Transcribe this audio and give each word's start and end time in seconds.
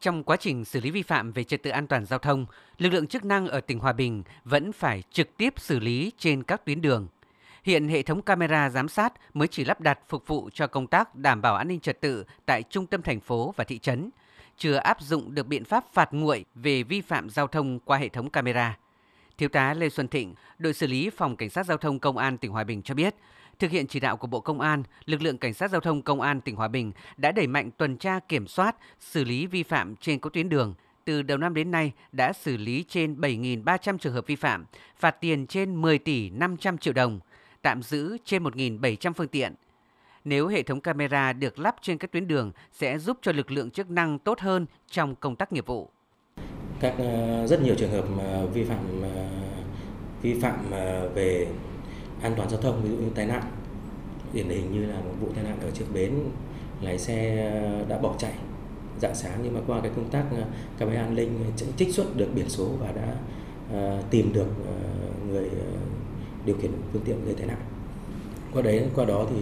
Trong 0.00 0.22
quá 0.24 0.36
trình 0.36 0.64
xử 0.64 0.80
lý 0.80 0.90
vi 0.90 1.02
phạm 1.02 1.32
về 1.32 1.44
trật 1.44 1.62
tự 1.62 1.70
an 1.70 1.86
toàn 1.86 2.04
giao 2.04 2.18
thông, 2.18 2.46
lực 2.78 2.92
lượng 2.92 3.06
chức 3.06 3.24
năng 3.24 3.48
ở 3.48 3.60
tỉnh 3.60 3.78
Hòa 3.78 3.92
Bình 3.92 4.22
vẫn 4.44 4.72
phải 4.72 5.02
trực 5.12 5.36
tiếp 5.36 5.54
xử 5.56 5.78
lý 5.78 6.12
trên 6.18 6.42
các 6.42 6.64
tuyến 6.64 6.80
đường. 6.80 7.08
Hiện 7.64 7.88
hệ 7.88 8.02
thống 8.02 8.22
camera 8.22 8.70
giám 8.70 8.88
sát 8.88 9.12
mới 9.34 9.48
chỉ 9.48 9.64
lắp 9.64 9.80
đặt 9.80 9.98
phục 10.08 10.26
vụ 10.26 10.50
cho 10.54 10.66
công 10.66 10.86
tác 10.86 11.14
đảm 11.14 11.42
bảo 11.42 11.56
an 11.56 11.68
ninh 11.68 11.80
trật 11.80 12.00
tự 12.00 12.24
tại 12.46 12.62
trung 12.62 12.86
tâm 12.86 13.02
thành 13.02 13.20
phố 13.20 13.54
và 13.56 13.64
thị 13.64 13.78
trấn, 13.78 14.10
chưa 14.56 14.74
áp 14.74 15.00
dụng 15.00 15.34
được 15.34 15.46
biện 15.46 15.64
pháp 15.64 15.84
phạt 15.92 16.08
nguội 16.12 16.44
về 16.54 16.82
vi 16.82 17.00
phạm 17.00 17.30
giao 17.30 17.46
thông 17.46 17.78
qua 17.80 17.98
hệ 17.98 18.08
thống 18.08 18.30
camera. 18.30 18.78
Thiếu 19.38 19.48
tá 19.48 19.74
Lê 19.74 19.88
Xuân 19.88 20.08
Thịnh, 20.08 20.34
đội 20.58 20.74
xử 20.74 20.86
lý 20.86 21.10
phòng 21.10 21.36
cảnh 21.36 21.50
sát 21.50 21.66
giao 21.66 21.76
thông 21.76 21.98
công 21.98 22.16
an 22.16 22.38
tỉnh 22.38 22.50
Hòa 22.50 22.64
Bình 22.64 22.82
cho 22.82 22.94
biết, 22.94 23.14
thực 23.60 23.70
hiện 23.70 23.86
chỉ 23.86 24.00
đạo 24.00 24.16
của 24.16 24.26
Bộ 24.26 24.40
Công 24.40 24.60
an, 24.60 24.82
lực 25.04 25.22
lượng 25.22 25.38
cảnh 25.38 25.54
sát 25.54 25.70
giao 25.70 25.80
thông 25.80 26.02
công 26.02 26.20
an 26.20 26.40
tỉnh 26.40 26.56
Hòa 26.56 26.68
Bình 26.68 26.92
đã 27.16 27.32
đẩy 27.32 27.46
mạnh 27.46 27.70
tuần 27.76 27.96
tra 27.96 28.20
kiểm 28.28 28.46
soát, 28.46 28.76
xử 29.00 29.24
lý 29.24 29.46
vi 29.46 29.62
phạm 29.62 29.96
trên 29.96 30.18
các 30.18 30.32
tuyến 30.32 30.48
đường. 30.48 30.74
Từ 31.04 31.22
đầu 31.22 31.38
năm 31.38 31.54
đến 31.54 31.70
nay 31.70 31.92
đã 32.12 32.32
xử 32.32 32.56
lý 32.56 32.84
trên 32.88 33.20
7.300 33.20 33.98
trường 33.98 34.12
hợp 34.12 34.26
vi 34.26 34.36
phạm, 34.36 34.66
phạt 34.96 35.10
tiền 35.10 35.46
trên 35.46 35.82
10 35.82 35.98
tỷ 35.98 36.30
500 36.30 36.78
triệu 36.78 36.92
đồng, 36.92 37.20
tạm 37.62 37.82
giữ 37.82 38.16
trên 38.24 38.42
1.700 38.42 39.12
phương 39.12 39.28
tiện. 39.28 39.54
Nếu 40.24 40.48
hệ 40.48 40.62
thống 40.62 40.80
camera 40.80 41.32
được 41.32 41.58
lắp 41.58 41.76
trên 41.82 41.98
các 41.98 42.12
tuyến 42.12 42.28
đường 42.28 42.52
sẽ 42.72 42.98
giúp 42.98 43.18
cho 43.22 43.32
lực 43.32 43.50
lượng 43.50 43.70
chức 43.70 43.90
năng 43.90 44.18
tốt 44.18 44.40
hơn 44.40 44.66
trong 44.90 45.14
công 45.14 45.36
tác 45.36 45.52
nghiệp 45.52 45.66
vụ. 45.66 45.88
Các 46.80 46.94
ờ, 46.98 47.46
rất 47.46 47.62
nhiều 47.62 47.74
trường 47.74 47.90
hợp 47.90 48.04
vi 48.54 48.64
phạm 48.64 49.02
ờ, 49.02 49.28
vi 50.22 50.40
phạm 50.40 50.70
ờ, 50.70 51.08
về 51.08 51.46
an 52.22 52.34
toàn 52.36 52.50
giao 52.50 52.60
thông, 52.60 52.82
ví 52.82 52.90
dụ 52.90 52.96
như 52.96 53.10
tai 53.14 53.26
nạn. 53.26 53.42
Điển 54.32 54.48
hình 54.48 54.72
như 54.72 54.86
là 54.86 55.00
một 55.00 55.12
vụ 55.20 55.28
tai 55.34 55.44
nạn 55.44 55.58
ở 55.62 55.70
trước 55.70 55.84
bến, 55.94 56.12
lái 56.80 56.98
xe 56.98 57.50
đã 57.88 57.98
bỏ 57.98 58.14
chạy 58.18 58.32
dạng 59.00 59.14
sáng. 59.14 59.40
Nhưng 59.42 59.54
mà 59.54 59.60
qua 59.66 59.80
cái 59.80 59.90
công 59.96 60.10
tác 60.10 60.24
ờ, 60.36 60.44
camera 60.78 61.02
an 61.02 61.14
ninh 61.14 61.38
trích 61.76 61.94
xuất 61.94 62.16
được 62.16 62.28
biển 62.34 62.48
số 62.48 62.68
và 62.80 62.92
đã 62.92 63.14
ờ, 63.72 64.02
tìm 64.10 64.32
được 64.32 64.48
ờ, 64.66 64.74
người 65.30 65.50
điều 66.46 66.56
khiển 66.56 66.70
phương 66.92 67.02
tiện 67.04 67.24
gây 67.24 67.34
tai 67.34 67.46
nạn. 67.46 67.58
Qua 68.52 68.62
đấy, 68.62 68.84
qua 68.94 69.04
đó 69.04 69.26
thì 69.30 69.36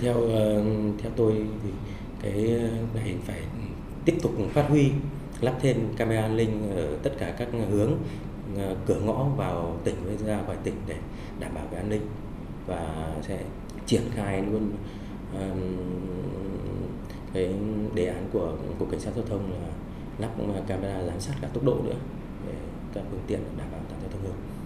theo 0.00 0.14
theo 1.02 1.12
tôi 1.16 1.32
thì 1.32 1.70
cái 2.22 2.60
này 2.94 3.14
phải 3.24 3.40
tiếp 4.04 4.14
tục 4.22 4.32
phát 4.52 4.68
huy, 4.68 4.90
lắp 5.40 5.58
thêm 5.62 5.76
camera 5.96 6.22
an 6.22 6.36
ninh 6.36 6.70
ở 6.76 6.96
tất 7.02 7.10
cả 7.18 7.34
các 7.38 7.48
hướng 7.70 7.92
Ờ, 8.58 8.76
cửa 8.86 9.00
ngõ 9.04 9.24
vào 9.36 9.76
tỉnh 9.84 9.94
với 10.04 10.16
ra 10.16 10.42
khỏi 10.46 10.56
tỉnh 10.64 10.74
để 10.86 10.96
đảm 11.40 11.54
bảo 11.54 11.64
về 11.70 11.78
an 11.78 11.88
ninh 11.88 12.06
và 12.66 13.12
sẽ 13.22 13.44
triển 13.86 14.02
khai 14.14 14.42
luôn 14.42 14.70
cái 17.34 17.54
đề 17.94 18.06
án 18.06 18.28
của 18.32 18.56
cục 18.78 18.90
cảnh 18.90 19.00
sát 19.00 19.10
giao 19.16 19.24
thông 19.28 19.52
là 19.52 19.68
lắp 20.18 20.30
camera 20.66 21.02
giám 21.02 21.20
sát 21.20 21.34
cả 21.42 21.48
tốc 21.52 21.64
độ 21.64 21.76
nữa 21.84 21.96
để 22.46 22.54
các 22.94 23.04
phương 23.10 23.20
tiện 23.26 23.40
đảm 23.58 23.66
bảo 23.72 23.80
an 23.80 23.86
toàn 23.88 24.00
giao 24.00 24.10
thông 24.12 24.22
hơn. 24.22 24.61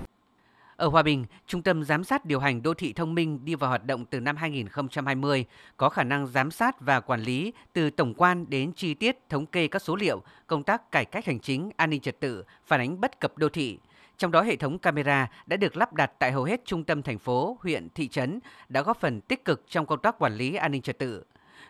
Ở 0.77 0.89
Hòa 0.89 1.03
Bình, 1.03 1.27
Trung 1.47 1.63
tâm 1.63 1.85
Giám 1.85 2.05
sát 2.05 2.25
điều 2.25 2.41
hành 2.41 2.63
đô 2.63 2.75
thị 2.75 2.93
thông 2.93 3.15
minh 3.15 3.45
đi 3.45 3.55
vào 3.55 3.71
hoạt 3.71 3.85
động 3.85 4.05
từ 4.05 4.21
năm 4.21 4.37
2020, 4.37 5.45
có 5.77 5.89
khả 5.89 6.05
năng 6.05 6.27
giám 6.27 6.51
sát 6.51 6.81
và 6.81 7.01
quản 7.01 7.23
lý 7.23 7.53
từ 7.73 7.91
tổng 7.91 8.15
quan 8.17 8.51
đến 8.51 8.73
chi 8.73 8.95
tiết 8.95 9.29
thống 9.29 9.47
kê 9.47 9.69
các 9.69 9.83
số 9.83 9.97
liệu, 9.97 10.23
công 10.47 10.63
tác 10.63 10.91
cải 10.91 11.05
cách 11.05 11.25
hành 11.25 11.41
chính, 11.41 11.71
an 11.77 11.91
ninh 11.91 12.01
trật 12.01 12.21
tự, 12.21 12.45
phản 12.67 12.81
ánh 12.81 13.01
bất 13.01 13.21
cập 13.21 13.39
đô 13.39 13.49
thị. 13.49 13.79
Trong 14.19 14.31
đó 14.31 14.43
hệ 14.43 14.57
thống 14.57 14.79
camera 14.79 15.31
đã 15.47 15.57
được 15.57 15.77
lắp 15.77 15.95
đặt 15.95 16.13
tại 16.19 16.33
hầu 16.33 16.45
hết 16.45 16.61
trung 16.65 16.85
tâm 16.85 17.03
thành 17.03 17.19
phố, 17.19 17.59
huyện, 17.63 17.89
thị 17.95 18.09
trấn 18.09 18.41
đã 18.69 18.83
góp 18.83 19.01
phần 19.01 19.21
tích 19.21 19.45
cực 19.45 19.65
trong 19.69 19.87
công 19.87 20.01
tác 20.01 20.19
quản 20.19 20.35
lý 20.35 20.55
an 20.55 20.73
ninh 20.73 20.83
trật 20.83 20.99
tự. 20.99 21.25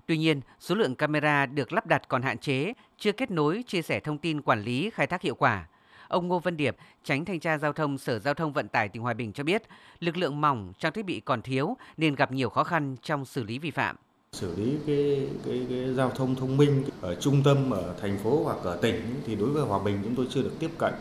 Tuy 0.06 0.18
nhiên, 0.18 0.40
số 0.60 0.74
lượng 0.74 0.94
camera 0.94 1.46
được 1.46 1.72
lắp 1.72 1.86
đặt 1.86 2.02
còn 2.08 2.22
hạn 2.22 2.38
chế, 2.38 2.72
chưa 2.98 3.12
kết 3.12 3.30
nối 3.30 3.64
chia 3.66 3.82
sẻ 3.82 4.00
thông 4.00 4.18
tin 4.18 4.42
quản 4.42 4.62
lý 4.62 4.90
khai 4.90 5.06
thác 5.06 5.22
hiệu 5.22 5.34
quả. 5.34 5.66
Ông 6.08 6.28
Ngô 6.28 6.38
Văn 6.38 6.56
Điệp, 6.56 6.76
tránh 7.04 7.24
thanh 7.24 7.40
tra 7.40 7.58
giao 7.58 7.72
thông 7.72 7.98
Sở 7.98 8.18
Giao 8.18 8.34
thông 8.34 8.52
Vận 8.52 8.68
tải 8.68 8.88
tỉnh 8.88 9.02
Hòa 9.02 9.14
Bình 9.14 9.32
cho 9.32 9.44
biết, 9.44 9.62
lực 10.00 10.16
lượng 10.16 10.40
mỏng, 10.40 10.72
trang 10.78 10.92
thiết 10.92 11.04
bị 11.04 11.20
còn 11.20 11.42
thiếu 11.42 11.76
nên 11.96 12.14
gặp 12.14 12.32
nhiều 12.32 12.50
khó 12.50 12.64
khăn 12.64 12.96
trong 13.02 13.24
xử 13.24 13.44
lý 13.44 13.58
vi 13.58 13.70
phạm 13.70 13.96
xử 14.32 14.56
lý 14.56 14.76
cái, 14.86 15.28
cái, 15.46 15.66
cái 15.68 15.94
giao 15.94 16.10
thông 16.10 16.34
thông 16.34 16.56
minh 16.56 16.84
ở 17.00 17.14
trung 17.14 17.42
tâm 17.44 17.70
ở 17.70 17.94
thành 18.00 18.18
phố 18.18 18.40
hoặc 18.44 18.56
ở 18.62 18.76
tỉnh 18.76 19.00
thì 19.26 19.34
đối 19.34 19.48
với 19.48 19.62
Hòa 19.62 19.78
Bình 19.84 19.98
chúng 20.04 20.14
tôi 20.14 20.26
chưa 20.30 20.42
được 20.42 20.52
tiếp 20.58 20.70
cận. 20.78 20.92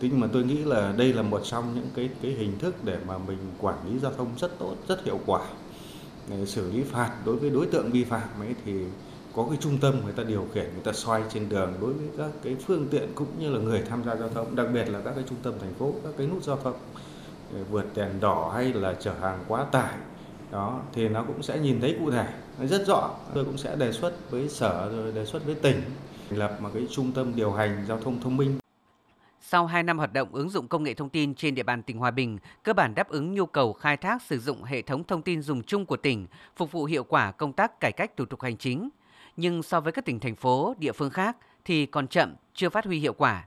Thế 0.00 0.08
nhưng 0.10 0.20
mà 0.20 0.26
tôi 0.32 0.44
nghĩ 0.44 0.56
là 0.64 0.94
đây 0.98 1.12
là 1.12 1.22
một 1.22 1.40
trong 1.44 1.74
những 1.74 1.88
cái 1.94 2.10
cái 2.22 2.30
hình 2.30 2.58
thức 2.58 2.84
để 2.84 2.98
mà 3.06 3.18
mình 3.18 3.38
quản 3.60 3.76
lý 3.86 3.98
giao 3.98 4.12
thông 4.12 4.28
rất 4.38 4.58
tốt, 4.58 4.76
rất 4.88 5.04
hiệu 5.04 5.20
quả. 5.26 5.40
Để 6.30 6.46
xử 6.46 6.72
lý 6.72 6.82
phạt 6.82 7.10
đối 7.24 7.36
với 7.36 7.50
đối 7.50 7.66
tượng 7.66 7.90
vi 7.90 8.04
phạm 8.04 8.28
ấy 8.38 8.54
thì 8.64 8.72
có 9.36 9.46
cái 9.50 9.58
trung 9.60 9.78
tâm 9.80 10.00
người 10.04 10.12
ta 10.12 10.22
điều 10.22 10.46
khiển 10.54 10.64
người 10.64 10.84
ta 10.84 10.92
xoay 10.92 11.22
trên 11.32 11.48
đường 11.48 11.74
đối 11.80 11.92
với 11.92 12.06
các 12.18 12.30
cái 12.42 12.56
phương 12.66 12.88
tiện 12.90 13.08
cũng 13.14 13.28
như 13.38 13.50
là 13.50 13.58
người 13.58 13.82
tham 13.88 14.04
gia 14.06 14.16
giao 14.16 14.28
thông 14.28 14.56
đặc 14.56 14.66
biệt 14.74 14.84
là 14.88 15.00
các 15.04 15.12
cái 15.14 15.24
trung 15.28 15.38
tâm 15.42 15.54
thành 15.60 15.74
phố 15.74 15.94
các 16.04 16.12
cái 16.18 16.26
nút 16.26 16.42
giao 16.42 16.56
thông 16.56 16.74
vượt 17.70 17.84
đèn 17.94 18.20
đỏ 18.20 18.52
hay 18.54 18.72
là 18.72 18.94
chở 19.00 19.14
hàng 19.20 19.44
quá 19.48 19.64
tải 19.64 19.94
đó 20.50 20.80
thì 20.92 21.08
nó 21.08 21.22
cũng 21.22 21.42
sẽ 21.42 21.58
nhìn 21.58 21.80
thấy 21.80 21.96
cụ 22.00 22.10
thể 22.10 22.26
nó 22.58 22.66
rất 22.66 22.86
rõ. 22.86 23.10
Tôi 23.34 23.44
cũng 23.44 23.58
sẽ 23.58 23.76
đề 23.76 23.92
xuất 23.92 24.30
với 24.30 24.48
sở 24.48 24.90
rồi 24.92 25.12
đề 25.12 25.24
xuất 25.24 25.46
với 25.46 25.54
tỉnh 25.54 25.82
lập 26.30 26.58
một 26.60 26.70
cái 26.74 26.86
trung 26.90 27.12
tâm 27.12 27.32
điều 27.36 27.52
hành 27.52 27.84
giao 27.88 28.00
thông 28.00 28.20
thông 28.20 28.36
minh. 28.36 28.58
Sau 29.40 29.66
2 29.66 29.82
năm 29.82 29.98
hoạt 29.98 30.12
động 30.12 30.28
ứng 30.32 30.50
dụng 30.50 30.68
công 30.68 30.84
nghệ 30.84 30.94
thông 30.94 31.08
tin 31.08 31.34
trên 31.34 31.54
địa 31.54 31.62
bàn 31.62 31.82
tỉnh 31.82 31.98
Hòa 31.98 32.10
Bình, 32.10 32.38
cơ 32.62 32.72
bản 32.72 32.94
đáp 32.94 33.08
ứng 33.08 33.34
nhu 33.34 33.46
cầu 33.46 33.72
khai 33.72 33.96
thác 33.96 34.22
sử 34.22 34.38
dụng 34.38 34.64
hệ 34.64 34.82
thống 34.82 35.04
thông 35.04 35.22
tin 35.22 35.42
dùng 35.42 35.62
chung 35.62 35.86
của 35.86 35.96
tỉnh, 35.96 36.26
phục 36.56 36.72
vụ 36.72 36.84
hiệu 36.84 37.04
quả 37.04 37.32
công 37.32 37.52
tác 37.52 37.80
cải 37.80 37.92
cách 37.92 38.16
thủ 38.16 38.24
tục 38.24 38.42
hành 38.42 38.56
chính 38.56 38.88
nhưng 39.36 39.62
so 39.62 39.80
với 39.80 39.92
các 39.92 40.04
tỉnh 40.04 40.20
thành 40.20 40.36
phố, 40.36 40.74
địa 40.78 40.92
phương 40.92 41.10
khác 41.10 41.36
thì 41.64 41.86
còn 41.86 42.08
chậm, 42.08 42.34
chưa 42.54 42.68
phát 42.68 42.84
huy 42.84 42.98
hiệu 42.98 43.12
quả. 43.12 43.44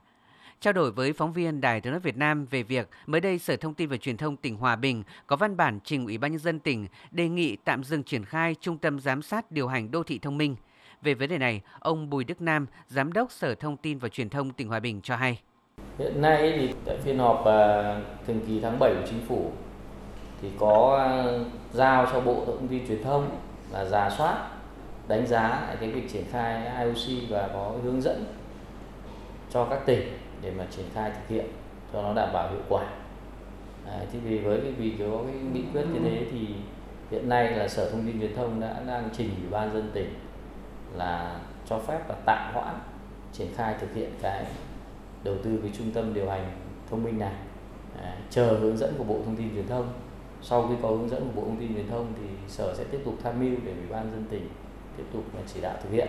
Trao 0.60 0.72
đổi 0.72 0.90
với 0.90 1.12
phóng 1.12 1.32
viên 1.32 1.60
Đài 1.60 1.80
Tiếng 1.80 1.92
nói 1.92 2.00
Việt 2.00 2.16
Nam 2.16 2.46
về 2.50 2.62
việc 2.62 2.88
mới 3.06 3.20
đây 3.20 3.38
Sở 3.38 3.56
Thông 3.56 3.74
tin 3.74 3.88
và 3.88 3.96
Truyền 3.96 4.16
thông 4.16 4.36
tỉnh 4.36 4.56
Hòa 4.56 4.76
Bình 4.76 5.02
có 5.26 5.36
văn 5.36 5.56
bản 5.56 5.80
trình 5.84 6.06
Ủy 6.06 6.18
ban 6.18 6.32
nhân 6.32 6.40
dân 6.40 6.60
tỉnh 6.60 6.86
đề 7.10 7.28
nghị 7.28 7.56
tạm 7.56 7.84
dừng 7.84 8.02
triển 8.02 8.24
khai 8.24 8.54
trung 8.60 8.78
tâm 8.78 9.00
giám 9.00 9.22
sát 9.22 9.52
điều 9.52 9.68
hành 9.68 9.90
đô 9.90 10.02
thị 10.02 10.18
thông 10.18 10.38
minh. 10.38 10.56
Về 11.02 11.14
vấn 11.14 11.28
đề 11.28 11.38
này, 11.38 11.60
ông 11.80 12.10
Bùi 12.10 12.24
Đức 12.24 12.40
Nam, 12.40 12.66
Giám 12.88 13.12
đốc 13.12 13.32
Sở 13.32 13.54
Thông 13.54 13.76
tin 13.76 13.98
và 13.98 14.08
Truyền 14.08 14.28
thông 14.28 14.50
tỉnh 14.52 14.68
Hòa 14.68 14.80
Bình 14.80 15.00
cho 15.02 15.16
hay. 15.16 15.40
Hiện 15.98 16.22
nay 16.22 16.52
thì 16.56 16.74
tại 16.84 16.98
phiên 17.04 17.18
họp 17.18 17.44
à, 17.44 18.00
thường 18.26 18.40
kỳ 18.46 18.60
tháng 18.60 18.78
7 18.78 18.94
của 18.94 19.06
Chính 19.10 19.20
phủ 19.28 19.52
thì 20.42 20.50
có 20.58 20.98
à, 20.98 21.08
giao 21.72 22.06
cho 22.12 22.20
Bộ 22.20 22.44
Thông 22.46 22.68
tin 22.68 22.88
Truyền 22.88 23.02
thông 23.04 23.30
là 23.72 23.84
giả 23.84 24.10
soát 24.18 24.48
đánh 25.08 25.26
giá 25.26 25.74
cái 25.80 25.90
việc 25.90 26.10
triển 26.12 26.24
khai 26.30 26.84
IOC 26.84 27.30
và 27.30 27.48
có 27.52 27.72
hướng 27.82 28.02
dẫn 28.02 28.24
cho 29.50 29.64
các 29.64 29.86
tỉnh 29.86 30.00
để 30.42 30.50
mà 30.58 30.66
triển 30.70 30.86
khai 30.94 31.10
thực 31.10 31.28
hiện 31.28 31.46
cho 31.92 32.02
nó 32.02 32.14
đảm 32.14 32.32
bảo 32.32 32.50
hiệu 32.50 32.62
quả. 32.68 32.84
À, 33.86 34.00
thì 34.12 34.18
vì 34.18 34.38
với 34.38 34.60
cái 34.60 34.72
vì 34.72 34.94
có 34.98 35.22
cái 35.26 35.34
nghị 35.52 35.62
quyết 35.72 35.84
như 35.92 36.00
thế 36.04 36.26
thì 36.30 36.46
hiện 37.10 37.28
nay 37.28 37.50
là 37.50 37.68
Sở 37.68 37.90
Thông 37.90 38.06
tin 38.06 38.20
Truyền 38.20 38.36
thông 38.36 38.60
đã 38.60 38.82
đang 38.86 39.08
trình 39.16 39.30
Ủy 39.40 39.50
ban 39.50 39.72
dân 39.72 39.90
tỉnh 39.94 40.14
là 40.96 41.40
cho 41.66 41.78
phép 41.78 42.00
và 42.08 42.14
tạm 42.26 42.54
hoãn 42.54 42.78
triển 43.32 43.48
khai 43.56 43.74
thực 43.80 43.94
hiện 43.94 44.10
cái 44.22 44.44
đầu 45.24 45.34
tư 45.44 45.58
cái 45.62 45.70
trung 45.78 45.90
tâm 45.90 46.14
điều 46.14 46.30
hành 46.30 46.50
thông 46.90 47.04
minh 47.04 47.18
này 47.18 47.34
à, 48.02 48.16
chờ 48.30 48.58
hướng 48.60 48.76
dẫn 48.76 48.94
của 48.98 49.04
Bộ 49.04 49.20
Thông 49.24 49.36
tin 49.36 49.54
Truyền 49.54 49.68
thông 49.68 49.92
sau 50.42 50.68
khi 50.68 50.74
có 50.82 50.88
hướng 50.88 51.08
dẫn 51.08 51.20
của 51.20 51.40
Bộ 51.40 51.46
Thông 51.46 51.60
tin 51.60 51.74
Truyền 51.74 51.88
thông 51.90 52.06
thì 52.18 52.26
Sở 52.48 52.74
sẽ 52.74 52.84
tiếp 52.84 53.00
tục 53.04 53.14
tham 53.22 53.40
mưu 53.40 53.54
để 53.64 53.72
Ủy 53.72 53.86
ban 53.90 54.10
dân 54.10 54.24
tỉnh 54.30 54.48
tiếp 54.98 55.04
tục 55.12 55.24
chỉ 55.46 55.60
đạo 55.60 55.78
thực 55.82 55.92
hiện. 55.92 56.08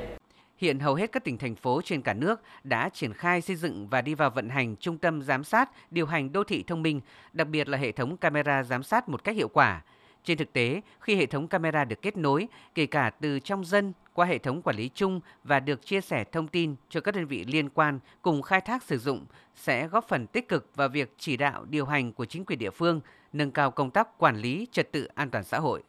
Hiện 0.57 0.79
hầu 0.79 0.95
hết 0.95 1.11
các 1.11 1.23
tỉnh 1.23 1.37
thành 1.37 1.55
phố 1.55 1.81
trên 1.81 2.01
cả 2.01 2.13
nước 2.13 2.41
đã 2.63 2.89
triển 2.89 3.13
khai 3.13 3.41
xây 3.41 3.55
dựng 3.55 3.87
và 3.87 4.01
đi 4.01 4.13
vào 4.13 4.29
vận 4.29 4.49
hành 4.49 4.75
trung 4.75 4.97
tâm 4.97 5.21
giám 5.21 5.43
sát, 5.43 5.69
điều 5.91 6.05
hành 6.05 6.31
đô 6.31 6.43
thị 6.43 6.63
thông 6.63 6.81
minh, 6.81 7.01
đặc 7.33 7.47
biệt 7.47 7.67
là 7.67 7.77
hệ 7.77 7.91
thống 7.91 8.17
camera 8.17 8.63
giám 8.63 8.83
sát 8.83 9.09
một 9.09 9.23
cách 9.23 9.35
hiệu 9.35 9.47
quả. 9.47 9.81
Trên 10.23 10.37
thực 10.37 10.53
tế, 10.53 10.81
khi 10.99 11.15
hệ 11.15 11.25
thống 11.25 11.47
camera 11.47 11.85
được 11.85 12.01
kết 12.01 12.17
nối, 12.17 12.47
kể 12.75 12.85
cả 12.85 13.09
từ 13.09 13.39
trong 13.39 13.65
dân 13.65 13.93
qua 14.13 14.25
hệ 14.25 14.37
thống 14.37 14.61
quản 14.61 14.75
lý 14.75 14.89
chung 14.93 15.19
và 15.43 15.59
được 15.59 15.85
chia 15.85 16.01
sẻ 16.01 16.23
thông 16.23 16.47
tin 16.47 16.75
cho 16.89 17.01
các 17.01 17.15
đơn 17.15 17.25
vị 17.25 17.45
liên 17.47 17.69
quan 17.69 17.99
cùng 18.21 18.41
khai 18.41 18.61
thác 18.61 18.83
sử 18.83 18.97
dụng 18.97 19.25
sẽ 19.55 19.87
góp 19.87 20.07
phần 20.07 20.27
tích 20.27 20.47
cực 20.47 20.75
vào 20.75 20.89
việc 20.89 21.13
chỉ 21.17 21.37
đạo 21.37 21.65
điều 21.69 21.85
hành 21.85 22.13
của 22.13 22.25
chính 22.25 22.45
quyền 22.45 22.59
địa 22.59 22.71
phương, 22.71 23.01
nâng 23.33 23.51
cao 23.51 23.71
công 23.71 23.91
tác 23.91 24.17
quản 24.17 24.37
lý 24.37 24.67
trật 24.71 24.91
tự 24.91 25.05
an 25.15 25.29
toàn 25.29 25.43
xã 25.43 25.59
hội. 25.59 25.83